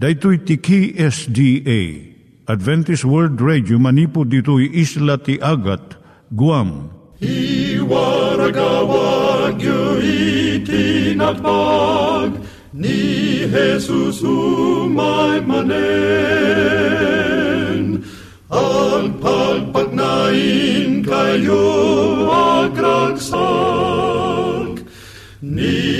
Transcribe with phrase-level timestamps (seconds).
[0.00, 1.80] Daitui tiki SDA
[2.48, 6.00] Adventist World Radio manipud ditui isla ti Agat
[6.32, 6.88] Guam.
[7.20, 10.00] I waragawag yu
[10.64, 12.32] itinatpag
[12.72, 15.68] ni Jesus umay manen
[18.48, 21.68] ang pagpagnain kayo
[22.64, 23.20] agkansak
[25.44, 25.99] ni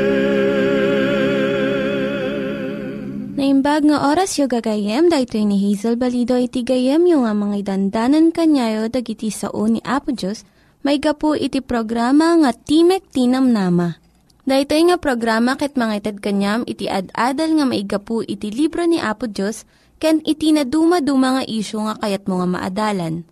[3.61, 8.33] Naimbag nga oras yung gagayem, dahil ni Hazel Balido iti gayem yung nga mga dandanan
[8.33, 10.49] kanyayo dagiti sao ni Apo Diyos,
[10.81, 14.01] may gapu iti programa nga Timek Tinam Nama.
[14.49, 18.97] Dahil nga programa ket mga itad kanyam iti ad-adal nga may gapu iti libro ni
[18.97, 19.69] Apo Diyos,
[20.01, 23.29] ken iti na dumaduma nga isyo nga kayat mo nga maadalan.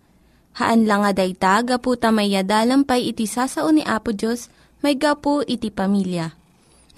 [0.61, 2.37] Haan lang nga dayta, gapu tamay
[2.85, 4.53] pay iti sasao ni Apo Diyos,
[4.85, 6.37] may gapu iti pamilya.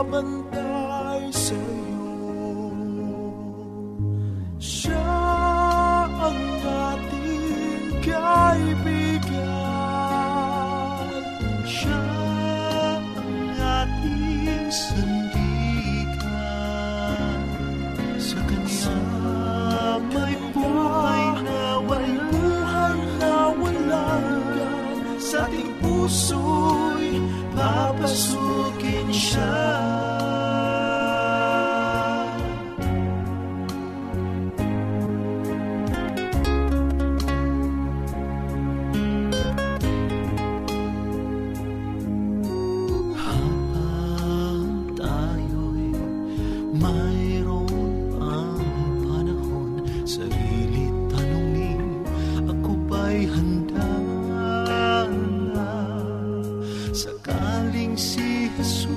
[0.00, 0.39] 我们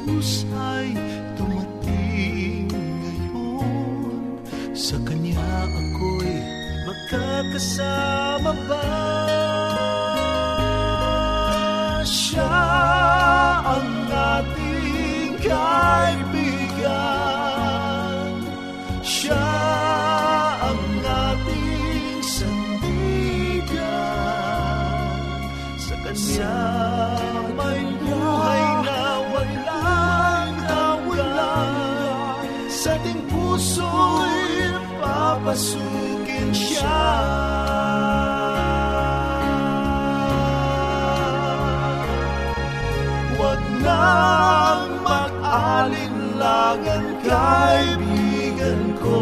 [0.03, 0.91] Jesus ay
[1.40, 4.36] dumating ngayon
[4.75, 6.36] Sa Kanya ako'y
[6.84, 9.12] magkakasama ba?
[35.53, 37.05] Papasukin siya.
[43.38, 49.22] Huwag nang mag-alinlangan kaibigan ko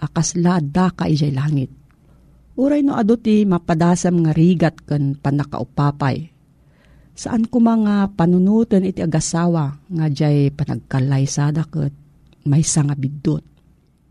[0.00, 1.68] akasla da ka ijay langit.
[2.56, 6.32] Uray no ado ti mapadasam nga rigat ken panakaupapay.
[7.12, 11.92] Saan ko mga panunutan iti agasawa nga jay panagkalaysada ket
[12.48, 13.44] may nga bidot.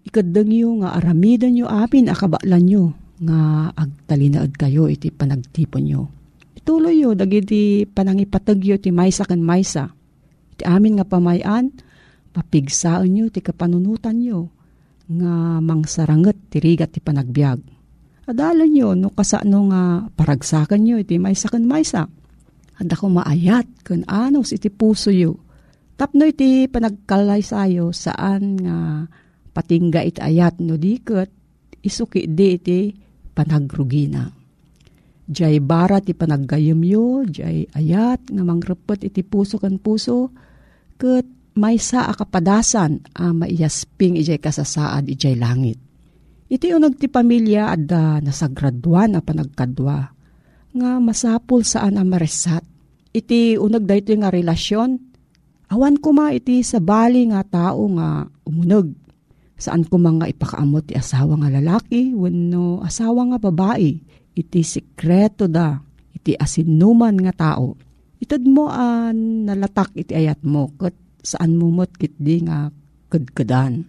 [0.06, 2.84] Ikadang yu nga aramidan yu apin akabaklan yu
[3.20, 6.04] nga agtalinaad kayo iti panagtipon yu
[6.60, 9.96] Ituloy yo, dagiti panangipatagyo ti maysa kan maysa.
[10.60, 11.72] Ti amin nga pamayan,
[12.36, 14.52] papigsaan yo ti kapanunutan yo,
[15.10, 17.60] nga mangsaranget ti rigat ti panagbiag.
[18.30, 19.84] Adalan yo, no kasano nga
[20.14, 22.06] paragsakan yo iti maysa kan maysa.
[22.78, 25.42] Ada ko maayat kun anos iti puso yo.
[25.98, 29.10] Tapno iti panagkalay sayo saan nga
[29.52, 31.34] patingga iti ayat no diket
[31.82, 32.80] isuki di iti
[33.34, 34.40] panagrugina
[35.30, 40.34] Jay bara ti panaggayam yo, jay ayat nga mangrepet iti puso kan puso,
[40.98, 45.80] ket maysa akapadasan a maiyasping ijay kasasaad ijay langit.
[46.50, 50.00] Iti unag ti pamilya adda nasagraduan a panagkadwa,
[50.74, 52.66] nga masapul saan a maresat.
[53.14, 54.98] Iti unag dayto nga relasyon,
[55.70, 58.90] awan ko ma iti sa bali nga tao nga umunog.
[59.60, 63.92] Saan ko mga ipakaamot ti asawa nga lalaki, wano asawa nga babae
[64.34, 65.78] iti sikreto da,
[66.16, 67.76] iti asinuman nga tao.
[68.20, 72.72] Itad mo an nalatak iti ayat mo, kat saan mo mo't kitdi nga
[73.12, 73.88] kadkadan.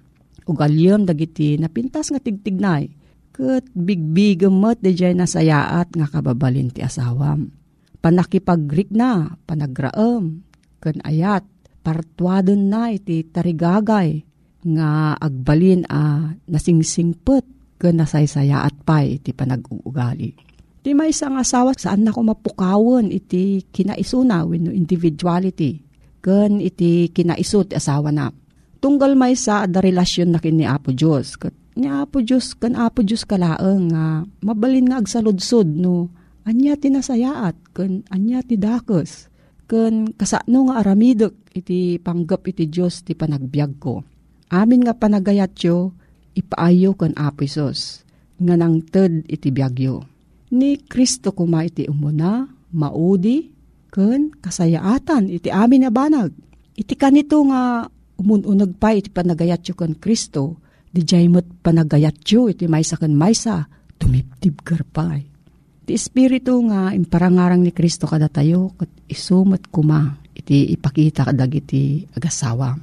[0.49, 2.91] Ugalyam dagiti napintas nga tigtignay,
[3.31, 7.53] kat bigbigam mo't di jay nasayaat nga kababalin ti asawam.
[8.01, 10.43] Panakipagrik na, panagraam,
[10.81, 11.45] kan ayat,
[11.85, 14.25] partwadon na iti tarigagay,
[14.61, 17.45] nga agbalin a nasingsingpet
[17.81, 20.37] ken nasaysaya at pay iti panag-uugali.
[20.81, 25.90] Di may isang asawa saan na ko mapukawon iti kinaisuna wenno individuality
[26.21, 28.33] ken iti kinaiso asawa na.
[28.81, 31.37] Tunggal may sa da relasyon na kin ni Apo Diyos.
[31.37, 36.09] Kat ni Apo Diyos kan Apo Diyos kalaeng nga mabalin nga agsaludsod no
[36.49, 39.29] anya tinasayaat ken anya ti dakes
[39.69, 44.03] ken kasano nga aramidek iti panggap iti Diyos ti panagbiag ko.
[44.51, 45.95] Amin nga panagayat yo,
[46.35, 48.03] ipaayo kan apisos,
[48.43, 50.03] nga nang ted iti biyagyo.
[50.51, 53.55] Ni Kristo kuma iti umuna, maudi,
[53.91, 56.33] ken kasayaatan iti amin na banag.
[56.79, 57.85] Iti kanito nga
[58.17, 63.67] umununag pa iti panagayatyo kan Kristo, di jaymot panagayatyo iti maysa kan maysa,
[64.01, 65.27] tumiptib karpay.
[65.85, 72.07] Iti espiritu nga imparangarang ni Kristo kada tayo, kat isumat kuma, iti ipakita kadag iti
[72.15, 72.79] agasawa.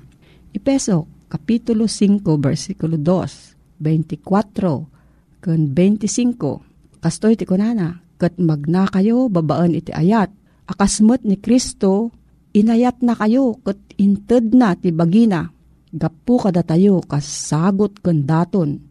[0.54, 7.04] Ipeso, Kapitulo 5, versikulo 2, 24, kan 25.
[7.04, 10.32] Kastoy ti kunana, kat magna kayo babaan iti ayat.
[10.68, 12.12] Akasmet ni Kristo,
[12.52, 15.48] inayat na kayo, kat inted na ti bagina.
[15.96, 18.84] Gapu kada tayo, kasagot kan daton.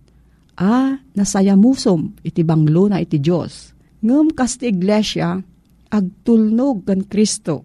[0.56, 3.76] A, nasayamusom iti banglo na iti Diyos.
[4.00, 5.36] Ngam kas ti iglesia,
[5.92, 7.60] agtulnog kan Kristo.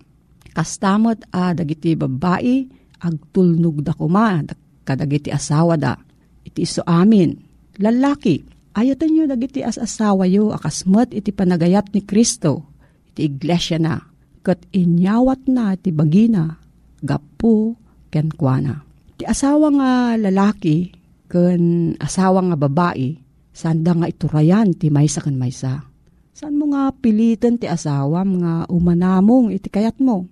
[0.51, 2.67] Kastamot a dagiti babae,
[2.99, 4.43] agtulnog da kuma,
[4.83, 5.95] kadagiti asawa da.
[6.43, 7.31] Iti iso amin.
[7.79, 8.43] Lalaki,
[8.75, 12.70] ayatan nyo dagiti as asawa yo, akasmat iti panagayat ni Kristo.
[13.11, 13.99] Iti iglesia na.
[14.41, 16.57] Kat inyawat na iti bagina,
[17.03, 17.77] gapu,
[18.09, 18.81] kenkwana.
[19.21, 20.89] Ti asawa nga lalaki,
[21.29, 23.15] ken asawa nga babae,
[23.53, 25.85] sanda nga iturayan ti maysa kan maysa.
[26.31, 30.25] San mo nga pilitan ti asawam nga umanamong iti kayat mo?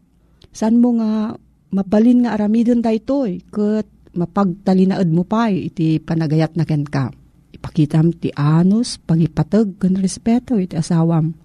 [0.50, 1.38] San mo nga
[1.70, 3.86] mabalin nga aramidon daytoy ket
[4.18, 7.14] mapagtalinaad mo pa iti panagayat na ken ka.
[7.54, 11.38] Ipakitam ti anos, pangipatag kan respeto iti asawam.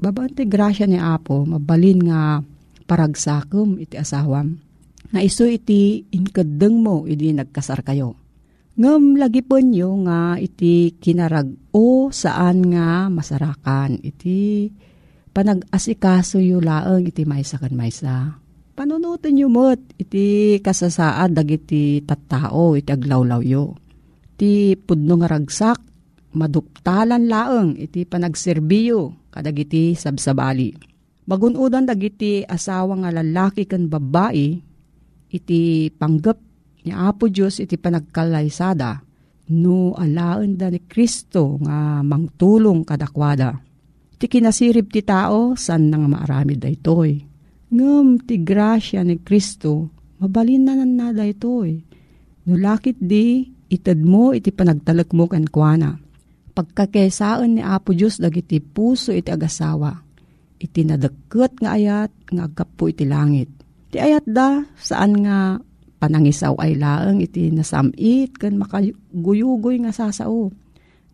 [0.00, 2.40] Babaan ti grasya ni Apo, mabalin nga
[2.88, 4.56] paragsakom iti asawam.
[5.12, 8.16] Nga iso iti inkadeng mo iti nagkasar kayo.
[8.80, 14.72] Ngam lagi po nyo nga iti kinarag o saan nga masarakan iti
[15.36, 18.40] panag-asikaso yu laeng iti maysa kan maysa
[18.80, 23.76] panunutin nyo mo't iti kasasaad dagiti tattao iti aglawlaw yo.
[24.40, 25.76] Ti pudno nga ragsak,
[26.32, 30.74] maduptalan laeng iti panagserbiyo kadagiti sabsabali.
[31.30, 34.58] Magunudan dagiti asawa nga lalaki kan babae
[35.30, 36.38] iti panggap
[36.82, 38.98] ni Apo Diyos iti panagkalaysada
[39.50, 43.58] no alaan da ni Kristo nga mangtulong kadakwada.
[44.20, 47.18] Ti kinasirib ti tao san nang maarami da itoy.
[47.70, 51.78] Ngam ti grasya ni Kristo mabalin na nan da itoy.
[52.46, 55.46] No lakit di itad mo iti panagtalak mo kan
[56.50, 56.56] kuana.
[56.56, 59.94] Pagkakesaan ni Apo Diyos dagiti puso iti agasawa.
[60.60, 63.48] Iti nadagket nga ayat nga agkapo iti langit.
[63.90, 65.56] Ti ayat da saan nga
[66.00, 70.52] panangisaw ay laeng iti nasamit kan makaguyugoy nga sasao.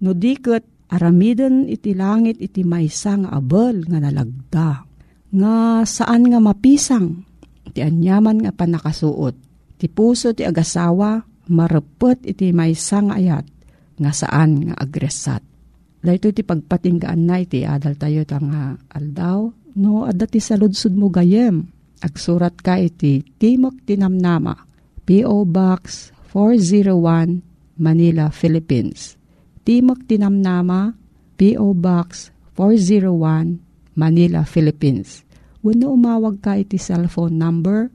[0.03, 4.71] No diket aramiden iti langit iti maysa nga abel nga nalagda.
[5.31, 5.55] Nga
[5.87, 7.23] saan nga mapisang
[7.71, 9.35] iti anyaman nga panakasuot.
[9.79, 13.56] Ti puso ti agasawa marepet iti maysa nga ayat
[13.97, 15.43] nga saan nga agresat.
[16.01, 19.51] Dahito ti pagpatinggaan na iti adal tayo nga aldaw.
[19.77, 21.67] No, adda ti saludsud mo gayem.
[22.01, 24.67] Agsurat ka iti Timok Tinamnama
[25.07, 25.47] P.O.
[25.47, 29.15] Box 401, Manila, Philippines.
[29.63, 30.99] Timok Tinamnama,
[31.39, 31.79] P.O.
[31.79, 33.63] Box 401,
[33.95, 35.23] Manila, Philippines.
[35.63, 37.95] Wano umawag ka iti cellphone number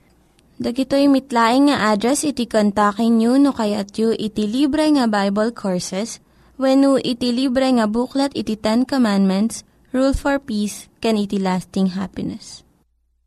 [0.61, 6.21] Dagitoy mitlaing nga address iti kontakin nyo no kayat yu iti libre nga Bible Courses
[6.61, 12.61] when iti libre nga buklat iti Ten Commandments, Rule for Peace, can iti lasting happiness.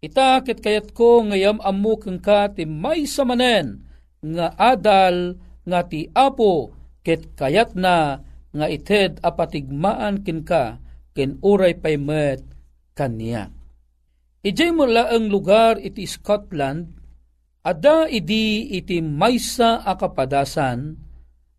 [0.01, 3.85] ita kayat ko ngayam ammo keng ka ti may samanen
[4.25, 5.37] nga adal
[5.69, 6.73] nga ti apo
[7.05, 8.25] ket kayat na
[8.57, 10.81] nga ited apatigmaan ken ka
[11.13, 12.41] ken uray paymet
[12.97, 13.53] kaniya.
[14.45, 16.89] Ijay mo laang lugar iti Scotland,
[17.65, 21.01] ada idi iti maysa a kapadasan,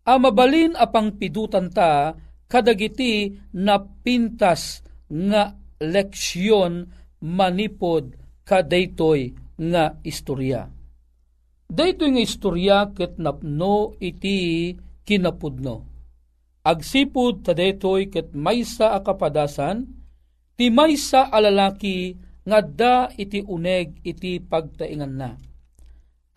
[0.06, 2.14] a mabalin apang pidutan ta
[2.46, 6.88] kadagiti na pintas nga leksyon
[7.22, 8.14] manipod
[8.46, 10.70] kadaytoy nga istorya.
[11.66, 14.70] Daytoy nga istorya ket napno iti
[15.02, 15.82] kinapudno.
[16.62, 19.86] Agsipud tadaytoy ket maysa a kapadasan,
[20.54, 22.14] ti maysa a lalaki
[22.46, 25.30] ngadda iti uneg iti pagtaingan na.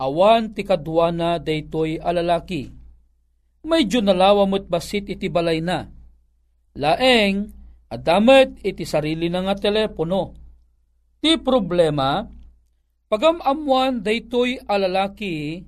[0.02, 2.80] Awan ti kadwana daytoy alalaki.
[3.60, 5.99] medyo nalawa mo't basit iti balay na.
[6.78, 7.50] Laeng,
[7.90, 10.38] adamet iti sarili na nga telepono.
[11.18, 12.22] Ti problema,
[13.10, 15.60] pagamamuan daytoy alalaki,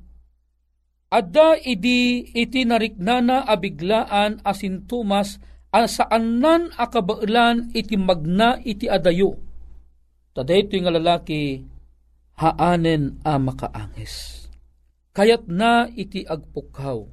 [1.11, 5.42] adda idi iti nariknana abiglaan asintumas
[5.73, 9.40] saan nan akabailan iti magna iti adayo.
[10.32, 11.61] Tadaytoy nga lalaki,
[12.40, 14.49] haanen a makaangis.
[15.12, 17.04] Kayat na iti agpukaw,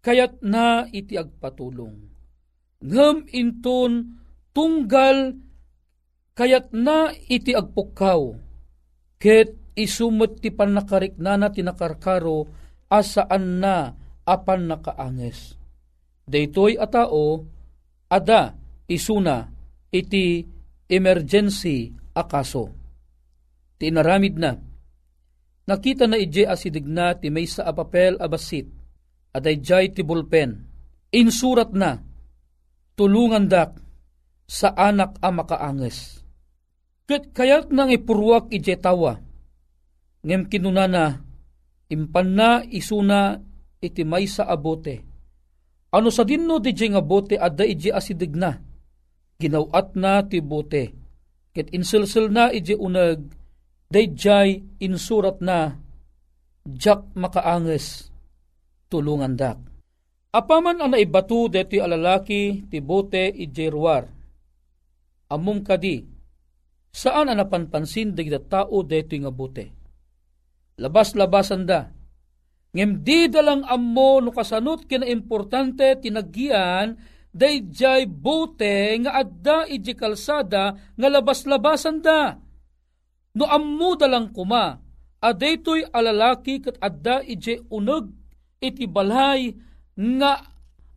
[0.00, 2.11] kayat na iti agpatulong.
[2.82, 4.18] Ngam inton
[4.50, 5.38] tunggal
[6.34, 8.34] kayat na iti agpukaw,
[9.22, 12.50] ket isumot ti panakarik na na tinakarkaro
[12.90, 13.94] asaan na
[14.26, 15.54] apan nakaanges.
[16.26, 17.46] Daytoy a tao,
[18.10, 18.58] ada
[18.90, 19.46] isuna
[19.94, 20.42] iti
[20.90, 22.82] emergency akaso
[23.82, 24.54] tinaramid na.
[25.66, 28.70] Nakita na ije asidig na ti may sa apapel abasit,
[29.34, 30.70] aday jay ti bulpen.
[31.10, 31.98] Insurat na,
[32.96, 33.78] tulungan dak
[34.48, 36.20] sa anak a makaanges.
[37.08, 39.18] Kat kayat nang ipurwak ije tawa,
[40.22, 41.24] ngem kinunana,
[41.90, 43.40] impan na isuna
[43.82, 45.02] iti may sa abote.
[45.92, 48.56] Ano sa dinno di nga bote adda ije asidig na,
[49.36, 50.94] ginawat na ti bote,
[51.52, 53.20] ket insilsil na ije unag,
[53.92, 55.76] dayjay insurat na
[56.64, 58.08] jak makaanges
[58.88, 59.71] tulungan dak.
[60.32, 64.08] Apaman ang naibatu deti alalaki ti bote ijerwar.
[65.28, 66.00] Amum kadi,
[66.88, 69.64] saan ang napanpansin di tao deti nga bote.
[70.80, 71.84] Labas-labasan da,
[72.72, 76.96] ngem di dalang ammo no kasanot kina importante tinaggian
[77.28, 82.40] dayjay bote nga adda iji kalsada nga labas-labasan da
[83.32, 84.76] No ammo dalang kuma,
[85.24, 88.12] adaytoy alalaki kat adda ije uneg
[88.60, 89.56] iti balhay
[89.98, 90.40] nga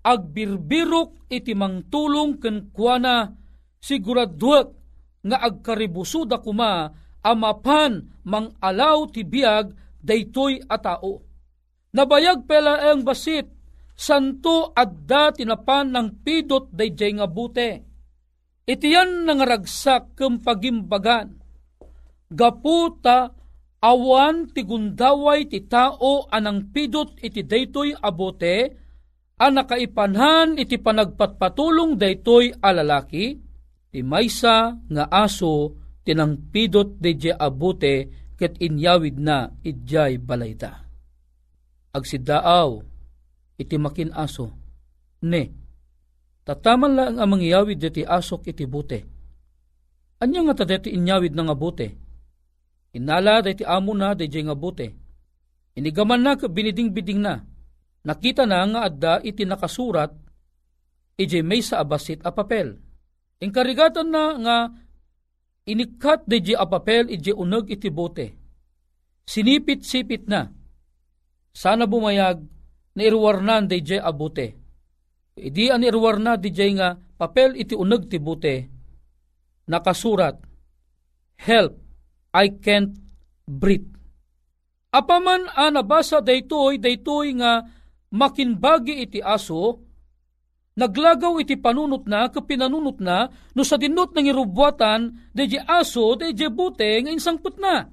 [0.06, 3.34] agbirbirok iti mangtulong ken kuana
[3.82, 4.68] siguraduak
[5.26, 6.94] nga agkaribusuda kuma
[7.26, 9.74] amapan mang alaw ti biag
[10.06, 11.26] daytoy a tao.
[11.96, 13.50] Nabayag pela ang basit
[13.98, 17.82] santo adda tinapan ng pidot dayjay nga bute.
[18.70, 21.46] Itiyan nangaragsak kem pagimbagan
[22.30, 23.30] gaputa
[23.82, 28.85] awan ti gundaway ti tao anang pidot iti daytoy abote
[29.36, 33.40] a nakaipanhan iti panagpatpatulong daytoy alalaki
[33.92, 35.76] ti maysa nga aso
[36.08, 40.88] tinang pidot dayjay abote ket inyawid na idjay balayta.
[41.96, 42.80] Agsidaaw
[43.60, 44.52] iti makin aso
[45.24, 45.44] ne
[46.46, 49.00] tataman lang ang mangyawid iti asok iti bute.
[50.22, 51.88] Anya nga tadeti inyawid na nga bute?
[52.96, 54.96] Inala dahi amo na dahi nga bute.
[55.76, 57.44] Inigaman na biniding-biding na.
[58.06, 60.14] Nakita na nga adda iti nakasurat
[61.18, 62.78] ije may sa abasit a papel.
[63.42, 64.58] Inkarigatan na nga
[65.66, 68.28] inikat dahi a papel ije uneg iti bote.
[69.26, 70.46] Sinipit-sipit na.
[71.50, 72.46] Sana bumayag
[72.94, 74.48] na irwarnan dahi a bote.
[75.36, 78.56] Idi an irwarna di nga papel iti uneg ti bote.
[79.66, 80.38] Nakasurat,
[81.36, 81.76] Help,
[82.32, 82.96] I can't
[83.44, 83.92] breathe.
[84.96, 87.68] Apaman a nabasa daytoy daytoy nga
[88.16, 89.84] makinbagi iti aso,
[90.80, 97.04] naglagaw iti panunot na, kapinanunot na, no sa dinot ng irubwatan, deje aso, deje bute,
[97.04, 97.92] nga insangput na.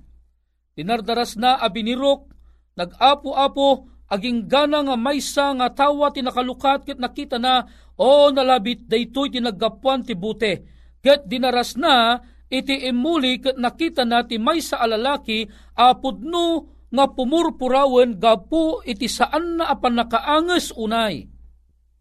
[0.78, 2.30] Dinardaras na abinirok,
[2.78, 7.66] nag-apo-apo, aging gana nga maysa nga tawa tinakalukat ket nakita na,
[7.98, 10.64] o nalabit daytoy tinagapuan ti bute.
[11.02, 12.18] Ket dinaras na,
[12.52, 19.72] iti imuli ket nakita nati may sa alalaki apudno nga pumurpurawen gapu iti saan na
[19.72, 21.24] apan nakaanges unay.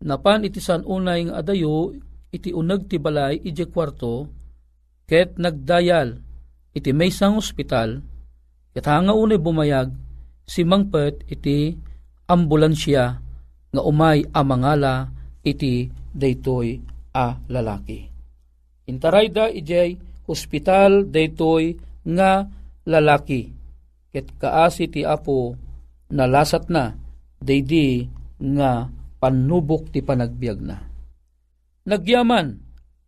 [0.04, 1.96] Napan iti saan unay nga adayo
[2.28, 4.28] iti uneg ti balay iti kwarto
[5.08, 6.20] ket nagdayal
[6.76, 8.04] iti may sang ospital
[8.76, 9.96] ket nga unay bumayag
[10.44, 11.76] si mangpet iti
[12.28, 13.04] ambulansya
[13.72, 15.08] nga umay amangala
[15.44, 16.80] iti daytoy
[17.16, 18.12] a lalaki.
[18.92, 19.96] Intarayda ijay
[20.28, 22.48] ospital daytoy nga
[22.88, 23.61] lalaki.
[24.12, 25.56] Ket kaasi ti apo
[26.12, 26.92] nalasat na
[27.40, 28.06] daydi
[28.38, 28.92] nga
[29.24, 30.78] panubok ti panagbiag na.
[31.88, 32.60] Nagyaman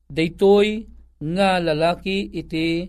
[0.08, 0.88] daytoy
[1.20, 2.88] nga lalaki iti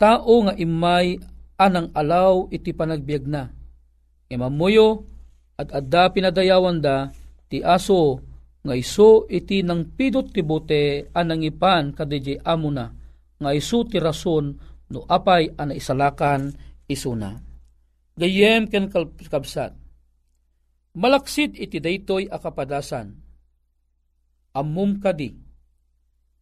[0.00, 1.20] tao nga imay
[1.60, 3.52] anang alaw iti panagbiag na.
[4.32, 5.04] Imamuyo
[5.60, 7.12] at adda pinadayawan da
[7.52, 8.18] ti aso
[8.62, 12.88] nga iso iti nang pidot ti bote anang ipan kadiji amo na
[13.42, 14.54] nga isu ti rason
[14.88, 16.54] no apay ana isalakan
[16.92, 17.40] isuna.
[18.16, 19.72] Gayem ken kabsat.
[20.92, 23.16] Malaksid iti daytoy akapadasan.
[24.52, 25.32] Ammum kadi.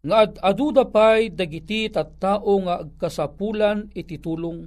[0.03, 4.67] Nga ad aduda pay dagiti tattao nga agkasapulan iti tulong.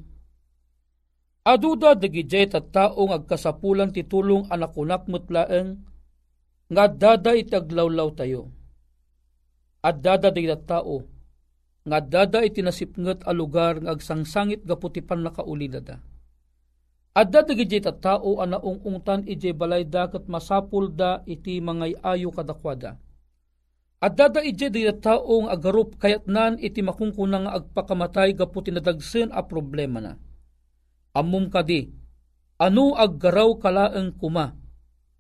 [1.44, 5.84] Aduda dagiti tattao nga agkasapulan ti tulong anakunak mutlaeng
[6.72, 8.42] nga dada iti tayo.
[9.84, 11.13] At dada dagiti tao
[11.84, 16.00] nga dada iti nasipnget a lugar nga agsangsangit gaputipan nakaulilada
[17.14, 22.98] Adda dagiti tao ana ungungtan ije balay da ket masapul da iti mangay ayo kadakwada.
[24.02, 29.30] Adda da ije di tao nga agarup kayat nan iti makungkunang nga agpakamatay gapu tinadagsen
[29.30, 30.18] a problema na.
[31.14, 31.94] Ammum kadi,
[32.58, 34.58] ano aggaraw kalaeng kuma,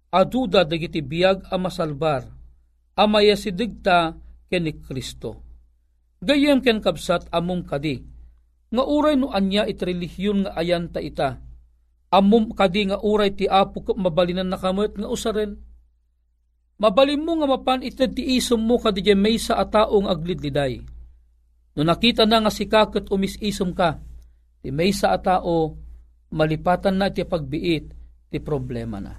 [0.09, 2.25] aduda dagiti biyag a masalbar,
[2.97, 4.17] amaya sidigta
[4.49, 5.52] ken ni Kristo.
[6.23, 7.99] Gayem ken kabsat amum kadi,
[8.71, 11.43] nga uray no anya iti relihiyon nga ayan ta ita,
[12.13, 15.57] Amom kadi nga uray ti apo ko mabalinan na kamot nga usaren.
[16.77, 20.77] Mabalim mo nga mapan ited ti isom mo kadi may sa ataong aglidliday.
[21.73, 23.97] No nakita na nga si kakot umis-isom ka,
[24.61, 25.73] ti may sa atao
[26.29, 27.85] malipatan na ti pagbiit
[28.29, 29.17] ti problema na.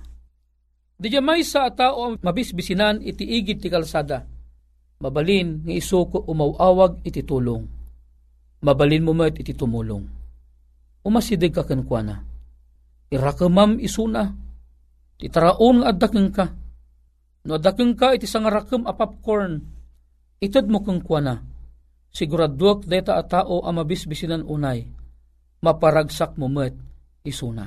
[0.94, 4.22] Di may sa atao mabisbisinan iti igid ti kalsada.
[5.02, 7.64] Mabalin nga isuko umawawag iti tulong.
[8.62, 10.04] Mabalin mo met iti tumulong.
[11.04, 12.34] Umasidig ka kankwana
[13.14, 14.34] irakamam isuna,
[15.14, 16.46] ti taraon nga adakeng ka.
[17.46, 19.62] No adakeng ka iti sangarakam a popcorn,
[20.42, 21.38] itad mo kang kuana.
[22.14, 24.86] Siguraduak deta a tao ang mabisbisinan unay,
[25.62, 26.74] maparagsak mo met
[27.26, 27.66] isuna.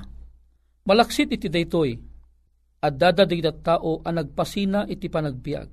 [0.87, 1.99] Malaksit iti daytoy,
[2.79, 5.67] at dadadig dat tao ang nagpasina iti panagbiag.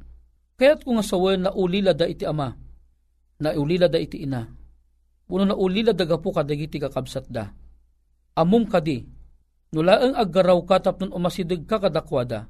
[0.54, 2.54] Kaya't kung asawen na ulila da iti ama,
[3.42, 4.46] na ulila da iti ina,
[5.26, 7.50] puno na ulila da gapu kadagiti kakabsat da.
[8.38, 9.02] Amum kadi,
[9.74, 12.46] Nulaang aggaraw ka tapnon umasidig ka kadakwada.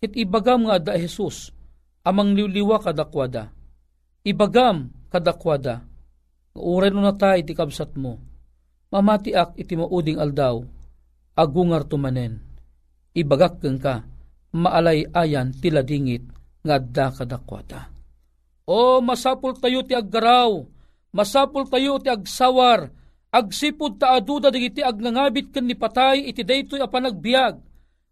[0.00, 1.52] It ibagam nga da Jesus,
[2.00, 3.52] amang liwliwa kadakwada.
[4.24, 5.84] Ibagam kadakwada.
[6.56, 8.16] Uray no natay ti kabsat mo.
[8.88, 10.64] Mamatiak iti mauding aldaw,
[11.36, 12.40] agungar tumanen.
[13.12, 14.08] Ibagak keng ka,
[14.56, 16.24] maalay ayan tila dingit
[16.66, 17.86] nga da kadakwada.
[18.66, 20.66] O masapul tayo ti aggaraw,
[21.14, 22.90] masapul tayo ti agsawar,
[23.30, 27.62] agsipod ta aduda dagiti agnangabit ken ni patay iti daytoy a panagbiag.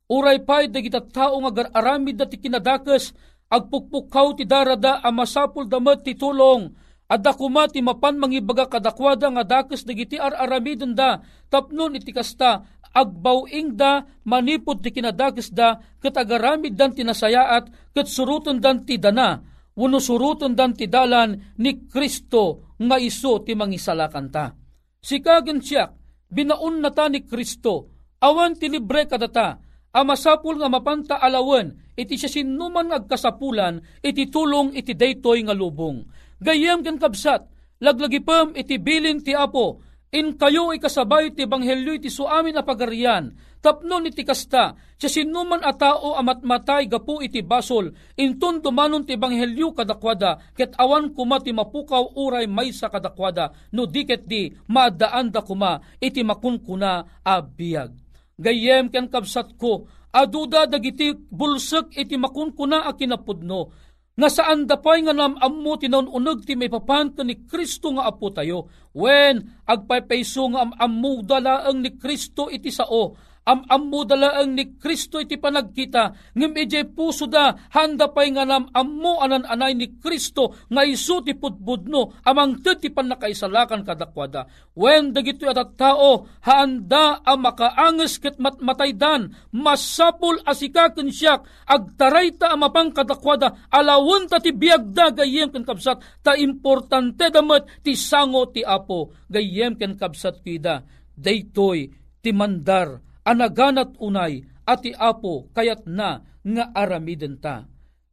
[0.07, 3.11] Uray pay dagiti tao nga aramid da ti kinadakes
[3.51, 6.71] agpukpukaw ti darada a masapul damet ti tulong
[7.05, 11.21] adda kuma ti mapan mangibaga kadakwada nga dakes dagiti ar-aramidon da
[11.53, 18.62] tapnon iti kasta agbawing da manipod ti kinadakes da ket agaramid dan tinasayaat ket suruton
[18.62, 19.42] dan ti dana.
[19.74, 24.54] Wano suruton dan ti dalan ni Kristo nga iso ti mangisalakan ta.
[25.02, 25.90] Si kagan siya,
[26.30, 27.90] binaun na ta ni Kristo,
[28.22, 29.59] awan ti libre kadata,
[29.90, 36.07] amasapul nga mapanta alawan, iti siya sinuman agkasapulan, iti tulong iti daytoy nga lubong.
[36.38, 37.42] Gayem kan kabsat,
[37.83, 39.83] laglagipem iti bilin ti apo,
[40.14, 45.74] in kayo ikasabay ti banghelyo iti suamin a pagarian, tapnon iti kasta, siya sinuman a
[45.74, 51.50] tao amat matay gapu iti basol, intun dumanon ti banghelyo kadakwada, ket awan kuma ti
[51.50, 57.90] mapukaw uray may sa kadakwada, no diket di maadaan da kuma iti makunkuna a biyag.
[58.38, 63.84] Gayem ken kabsat ko, aduda dagiti bulsek iti makunkuna a kinapudno,
[64.14, 65.35] nga saan dapay nga nam
[65.83, 68.70] tinon uneg ti may papanto ni Kristo nga apo tayo.
[68.94, 75.20] When agpaypayso nga am ammo dalaang ni Kristo iti sao, am ammo dalaang ni Kristo
[75.20, 80.57] iti panagkita, ngem ije puso da, handa pay nga nam ammo anan anay ni Kristo,
[80.72, 84.48] nga isu ti putbudno, amang ti panakaisalakan kadakwada.
[84.72, 92.96] When dagito at tao, handa ang makaanges ket matmataydan, masapul asikaken siyak, agtaray ta amapang
[92.96, 99.12] kadakwada, alawon ta ti biagda gayem ken kabsat, ta importante damat ti sango ti apo,
[99.28, 100.80] gayem ken kabsat kida,
[101.12, 101.92] daytoy
[102.24, 107.65] ti mandar anaganat unay ati apo kayat na nga aramiden ta.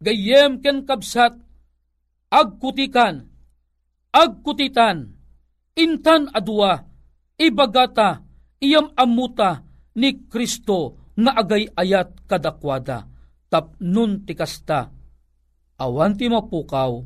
[0.01, 1.37] Gayem ken kabsat,
[2.33, 3.29] agkutikan,
[4.09, 5.13] agkutitan,
[5.77, 6.89] intan adua,
[7.37, 8.25] ibagata,
[8.57, 9.61] iyam amuta
[9.93, 13.05] ni Kristo nga agay ayat kadakwada,
[13.51, 14.89] tapnun tikasta,
[15.77, 16.97] awan ti mapukaw,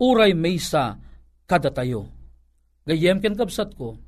[0.00, 0.96] uray maysa
[1.44, 2.08] kadatayo.
[2.88, 4.00] Gayem ken kabsat ko,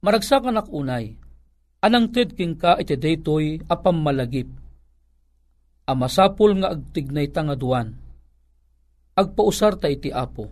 [0.00, 1.20] maragsakan ak unay,
[1.78, 4.50] Anang ted king ka iti daytoy apam malagip.
[5.86, 7.94] Amasapul nga agtignay ta nga duwan.
[9.14, 10.50] Agpausar ta iti apo.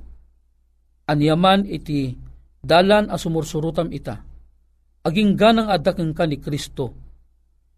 [1.11, 2.15] Anyaman iti
[2.63, 4.23] dalan a sumursurutam ita.
[5.07, 6.95] Aging ganang adakeng ka ni Kristo.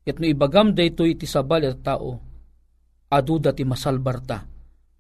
[0.05, 2.17] Ket no ibagam daytoy iti sabal at tao,
[3.13, 4.41] aduda ti masalbarta,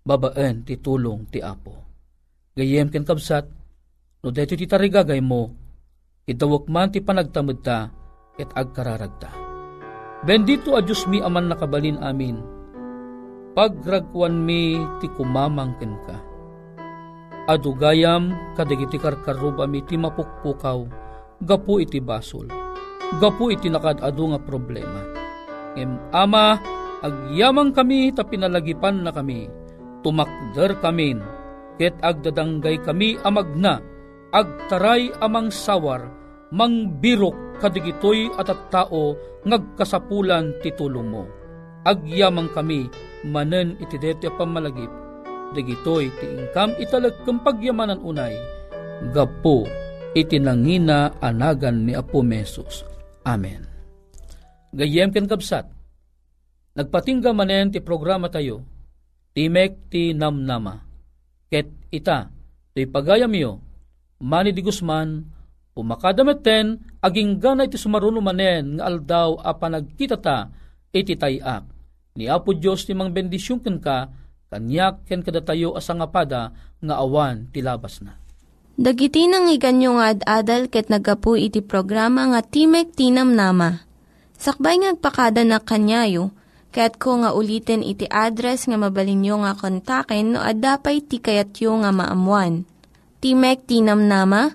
[0.04, 1.72] babaen ti tulong ti Apo.
[2.52, 3.48] Gayem ken kabsat,
[4.20, 5.48] no daytoy ti tarigagay mo,
[6.28, 7.88] idawak man ti panagtamad ta,
[8.38, 9.34] ket agkararagta.
[10.22, 12.38] Bendito a Diyos mi aman nakabalin amin,
[13.58, 16.16] pagragwan mi ti kumamangken ka.
[17.50, 20.86] Adugayam kadagiti karkaruba mi ti mapukpukaw,
[21.42, 22.46] gapu iti basol.
[23.18, 25.02] Gapu iti nakadado nga problema.
[25.74, 26.60] Ngem ama,
[27.00, 29.48] agyamang kami ta pinalagipan na kami,
[30.04, 31.22] tumakder kamin,
[31.80, 33.80] ket agdadanggay kami amagna,
[34.34, 36.04] agtaray amang sawar,
[36.52, 39.14] mangbirok kadigitoy at at tao
[39.46, 41.24] ngagkasapulan ti tulong mo.
[41.86, 42.90] Agyamang kami
[43.26, 44.90] manen iti deti pamalagip,
[45.54, 48.34] digitoy ti ingkam italag kang pagyamanan unay,
[49.14, 49.66] gapo
[50.14, 52.82] iti nangina anagan ni Apo Mesos.
[53.26, 53.62] Amen.
[54.74, 55.64] Gayem ken kabsat,
[56.76, 58.64] nagpatingga manen ti programa tayo,
[59.38, 60.82] Timek ti namnama,
[61.46, 62.26] ket ita,
[62.74, 63.62] ti pagayam yo,
[64.18, 65.22] Manny di Guzman,
[65.78, 70.50] pumakadamet ten, aging ganay ti sumaruno manen, nga aldaw a panagkita ta,
[70.90, 71.64] iti tayak.
[72.18, 74.10] Ni Apo Diyos ti mang bendisyon ken ka,
[74.50, 76.50] kanyak ken kadatayo asangapada,
[76.82, 78.18] nga awan ti labas na.
[78.78, 83.82] Dagiti nang iganyo nga ad-adal ket nagapu iti programa nga Timek Tinam Nama.
[84.38, 86.30] Sakbay ngagpakada na kanyayo,
[86.70, 92.70] ket ko nga ulitin iti address nga mabalinyo nga kontaken no ad-dapay tikayatyo nga maamuan.
[93.18, 94.54] Timek Tinam Nama,